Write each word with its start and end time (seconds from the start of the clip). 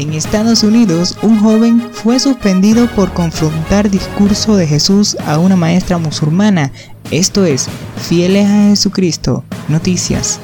En 0.00 0.14
Estados 0.14 0.62
Unidos, 0.62 1.18
un 1.20 1.38
joven 1.40 1.90
fue 1.92 2.18
suspendido 2.18 2.86
por 2.96 3.12
confrontar 3.12 3.90
discurso 3.90 4.56
de 4.56 4.66
Jesús 4.66 5.14
a 5.26 5.38
una 5.38 5.56
maestra 5.56 5.98
musulmana. 5.98 6.72
Esto 7.10 7.44
es, 7.44 7.68
fieles 8.08 8.46
a 8.46 8.70
Jesucristo. 8.70 9.44
Noticias. 9.68 10.40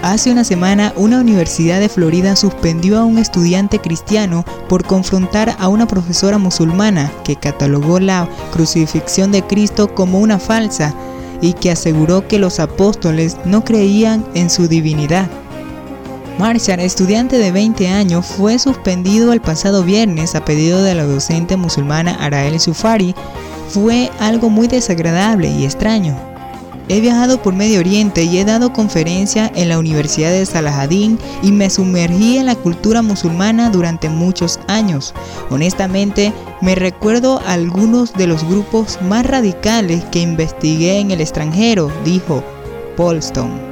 Hace 0.00 0.32
una 0.32 0.44
semana, 0.44 0.94
una 0.96 1.20
universidad 1.20 1.78
de 1.78 1.90
Florida 1.90 2.34
suspendió 2.34 2.98
a 2.98 3.04
un 3.04 3.18
estudiante 3.18 3.80
cristiano 3.80 4.46
por 4.66 4.86
confrontar 4.86 5.56
a 5.58 5.68
una 5.68 5.86
profesora 5.86 6.38
musulmana 6.38 7.12
que 7.24 7.36
catalogó 7.36 8.00
la 8.00 8.26
crucifixión 8.50 9.30
de 9.30 9.42
Cristo 9.42 9.94
como 9.94 10.20
una 10.20 10.38
falsa 10.38 10.94
y 11.40 11.52
que 11.54 11.70
aseguró 11.70 12.26
que 12.26 12.38
los 12.38 12.60
apóstoles 12.60 13.36
no 13.44 13.64
creían 13.64 14.24
en 14.34 14.50
su 14.50 14.68
divinidad. 14.68 15.28
Marshall, 16.38 16.80
estudiante 16.80 17.36
de 17.38 17.50
20 17.50 17.88
años, 17.88 18.24
fue 18.24 18.58
suspendido 18.58 19.32
el 19.32 19.40
pasado 19.40 19.82
viernes 19.82 20.34
a 20.34 20.44
pedido 20.44 20.82
de 20.82 20.94
la 20.94 21.04
docente 21.04 21.56
musulmana 21.56 22.14
Arael 22.14 22.60
Sufari. 22.60 23.14
Fue 23.70 24.10
algo 24.20 24.48
muy 24.48 24.68
desagradable 24.68 25.50
y 25.50 25.64
extraño. 25.64 26.27
He 26.88 27.00
viajado 27.00 27.42
por 27.42 27.54
Medio 27.54 27.80
Oriente 27.80 28.24
y 28.24 28.38
he 28.38 28.44
dado 28.44 28.72
conferencias 28.72 29.50
en 29.54 29.68
la 29.68 29.78
Universidad 29.78 30.30
de 30.30 30.46
Salahadin 30.46 31.18
y 31.42 31.52
me 31.52 31.68
sumergí 31.68 32.38
en 32.38 32.46
la 32.46 32.54
cultura 32.54 33.02
musulmana 33.02 33.68
durante 33.70 34.08
muchos 34.08 34.58
años. 34.68 35.14
Honestamente, 35.50 36.32
me 36.62 36.74
recuerdo 36.74 37.42
algunos 37.46 38.14
de 38.14 38.26
los 38.26 38.42
grupos 38.42 38.98
más 39.02 39.26
radicales 39.26 40.04
que 40.06 40.20
investigué 40.20 40.98
en 40.98 41.10
el 41.10 41.20
extranjero, 41.20 41.92
dijo 42.04 42.42
Paulston. 42.96 43.67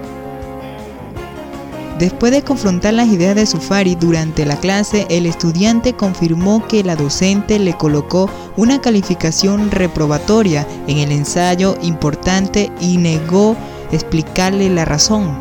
Después 1.98 2.30
de 2.30 2.42
confrontar 2.42 2.92
las 2.92 3.08
ideas 3.08 3.34
de 3.34 3.46
Sufari 3.46 3.94
durante 3.94 4.44
la 4.44 4.56
clase, 4.56 5.06
el 5.08 5.24
estudiante 5.24 5.94
confirmó 5.94 6.66
que 6.68 6.84
la 6.84 6.94
docente 6.94 7.58
le 7.58 7.72
colocó 7.72 8.28
una 8.58 8.82
calificación 8.82 9.70
reprobatoria 9.70 10.66
en 10.88 10.98
el 10.98 11.10
ensayo 11.10 11.74
importante 11.80 12.70
y 12.82 12.98
negó 12.98 13.56
explicarle 13.92 14.68
la 14.68 14.84
razón. 14.84 15.38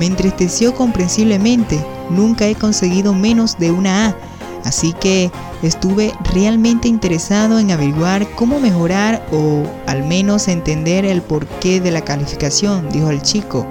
Me 0.00 0.06
entristeció 0.06 0.74
comprensiblemente, 0.74 1.84
nunca 2.08 2.46
he 2.46 2.54
conseguido 2.54 3.12
menos 3.12 3.58
de 3.58 3.70
una 3.70 4.06
A, 4.06 4.16
así 4.64 4.94
que 4.94 5.30
estuve 5.62 6.14
realmente 6.32 6.88
interesado 6.88 7.58
en 7.58 7.72
averiguar 7.72 8.26
cómo 8.36 8.58
mejorar 8.58 9.26
o 9.32 9.64
al 9.86 10.02
menos 10.02 10.48
entender 10.48 11.04
el 11.04 11.20
porqué 11.20 11.78
de 11.82 11.90
la 11.90 12.00
calificación, 12.00 12.88
dijo 12.90 13.10
el 13.10 13.20
chico. 13.20 13.66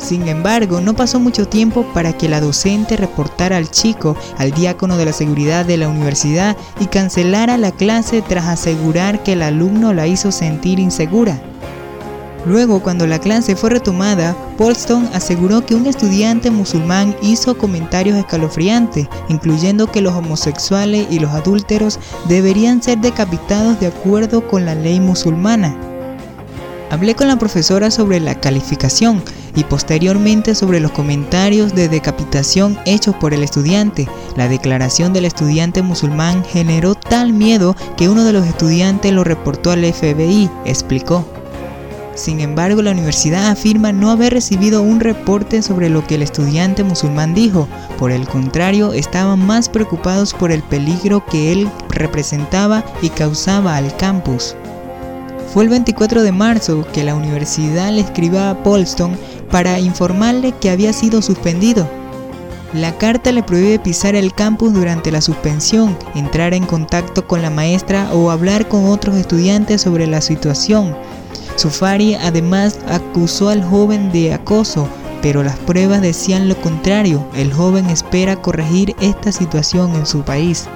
Sin 0.00 0.28
embargo, 0.28 0.80
no 0.80 0.94
pasó 0.94 1.20
mucho 1.20 1.46
tiempo 1.46 1.84
para 1.92 2.14
que 2.14 2.28
la 2.28 2.40
docente 2.40 2.96
reportara 2.96 3.58
al 3.58 3.70
chico 3.70 4.16
al 4.38 4.50
diácono 4.52 4.96
de 4.96 5.04
la 5.04 5.12
seguridad 5.12 5.66
de 5.66 5.76
la 5.76 5.88
universidad 5.88 6.56
y 6.80 6.86
cancelara 6.86 7.58
la 7.58 7.70
clase 7.70 8.22
tras 8.22 8.46
asegurar 8.46 9.22
que 9.22 9.34
el 9.34 9.42
alumno 9.42 9.92
la 9.92 10.06
hizo 10.06 10.32
sentir 10.32 10.80
insegura. 10.80 11.40
Luego, 12.46 12.80
cuando 12.80 13.06
la 13.06 13.18
clase 13.18 13.54
fue 13.54 13.68
retomada, 13.68 14.34
Paulston 14.56 15.10
aseguró 15.12 15.66
que 15.66 15.74
un 15.74 15.86
estudiante 15.86 16.50
musulmán 16.50 17.14
hizo 17.20 17.58
comentarios 17.58 18.16
escalofriantes, 18.16 19.08
incluyendo 19.28 19.92
que 19.92 20.00
los 20.00 20.14
homosexuales 20.14 21.06
y 21.10 21.18
los 21.18 21.32
adúlteros 21.32 21.98
deberían 22.28 22.82
ser 22.82 22.98
decapitados 22.98 23.78
de 23.78 23.88
acuerdo 23.88 24.48
con 24.48 24.64
la 24.64 24.74
ley 24.74 25.00
musulmana. 25.00 25.76
Hablé 26.88 27.14
con 27.14 27.28
la 27.28 27.38
profesora 27.38 27.90
sobre 27.90 28.20
la 28.20 28.34
calificación 28.40 29.22
y 29.54 29.64
posteriormente 29.64 30.54
sobre 30.54 30.80
los 30.80 30.90
comentarios 30.92 31.74
de 31.74 31.88
decapitación 31.88 32.78
hechos 32.84 33.14
por 33.16 33.34
el 33.34 33.42
estudiante. 33.42 34.08
La 34.36 34.48
declaración 34.48 35.12
del 35.12 35.24
estudiante 35.24 35.82
musulmán 35.82 36.44
generó 36.44 36.94
tal 36.94 37.32
miedo 37.32 37.76
que 37.96 38.08
uno 38.08 38.24
de 38.24 38.32
los 38.32 38.46
estudiantes 38.46 39.12
lo 39.12 39.24
reportó 39.24 39.70
al 39.70 39.84
FBI, 39.84 40.50
explicó. 40.64 41.24
Sin 42.14 42.40
embargo, 42.40 42.82
la 42.82 42.90
universidad 42.90 43.48
afirma 43.48 43.92
no 43.92 44.10
haber 44.10 44.34
recibido 44.34 44.82
un 44.82 45.00
reporte 45.00 45.62
sobre 45.62 45.88
lo 45.88 46.06
que 46.06 46.16
el 46.16 46.22
estudiante 46.22 46.84
musulmán 46.84 47.34
dijo. 47.34 47.66
Por 47.98 48.10
el 48.10 48.28
contrario, 48.28 48.92
estaban 48.92 49.46
más 49.46 49.68
preocupados 49.68 50.34
por 50.34 50.52
el 50.52 50.62
peligro 50.62 51.24
que 51.24 51.52
él 51.52 51.70
representaba 51.88 52.84
y 53.00 53.08
causaba 53.08 53.76
al 53.76 53.96
campus. 53.96 54.54
Fue 55.54 55.64
el 55.64 55.70
24 55.70 56.22
de 56.22 56.30
marzo 56.30 56.86
que 56.92 57.04
la 57.04 57.14
universidad 57.14 57.90
le 57.90 58.02
escribió 58.02 58.40
a 58.40 58.62
Paulston 58.62 59.16
para 59.50 59.78
informarle 59.80 60.52
que 60.52 60.70
había 60.70 60.92
sido 60.92 61.22
suspendido. 61.22 61.88
La 62.72 62.96
carta 62.98 63.32
le 63.32 63.42
prohíbe 63.42 63.80
pisar 63.80 64.14
el 64.14 64.32
campus 64.32 64.72
durante 64.72 65.10
la 65.10 65.20
suspensión, 65.20 65.96
entrar 66.14 66.54
en 66.54 66.66
contacto 66.66 67.26
con 67.26 67.42
la 67.42 67.50
maestra 67.50 68.12
o 68.12 68.30
hablar 68.30 68.68
con 68.68 68.86
otros 68.86 69.16
estudiantes 69.16 69.82
sobre 69.82 70.06
la 70.06 70.20
situación. 70.20 70.94
Sufari 71.56 72.14
además 72.14 72.78
acusó 72.88 73.48
al 73.48 73.64
joven 73.64 74.12
de 74.12 74.32
acoso, 74.32 74.88
pero 75.20 75.42
las 75.42 75.58
pruebas 75.58 76.00
decían 76.00 76.48
lo 76.48 76.56
contrario. 76.60 77.26
El 77.34 77.52
joven 77.52 77.86
espera 77.90 78.36
corregir 78.36 78.94
esta 79.00 79.32
situación 79.32 79.94
en 79.96 80.06
su 80.06 80.22
país. 80.22 80.68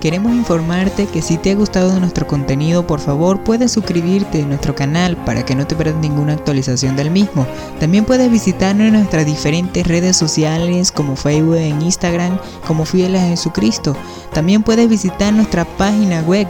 Queremos 0.00 0.32
informarte 0.32 1.06
que 1.06 1.22
si 1.22 1.38
te 1.38 1.50
ha 1.50 1.56
gustado 1.56 1.98
nuestro 1.98 2.24
contenido, 2.26 2.86
por 2.86 3.00
favor 3.00 3.42
puedes 3.42 3.72
suscribirte 3.72 4.42
a 4.42 4.46
nuestro 4.46 4.76
canal 4.76 5.16
para 5.24 5.44
que 5.44 5.56
no 5.56 5.66
te 5.66 5.74
pierdas 5.74 6.00
ninguna 6.00 6.34
actualización 6.34 6.94
del 6.94 7.10
mismo. 7.10 7.46
También 7.80 8.04
puedes 8.04 8.30
visitarnos 8.30 8.86
en 8.86 8.92
nuestras 8.92 9.26
diferentes 9.26 9.84
redes 9.86 10.16
sociales 10.16 10.92
como 10.92 11.16
Facebook 11.16 11.56
e 11.56 11.68
Instagram 11.68 12.38
como 12.66 12.84
Fieles 12.84 13.22
a 13.22 13.28
Jesucristo. 13.28 13.96
También 14.32 14.62
puedes 14.62 14.88
visitar 14.88 15.32
nuestra 15.32 15.64
página 15.64 16.20
web 16.20 16.46